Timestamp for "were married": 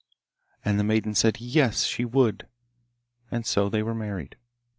3.83-4.35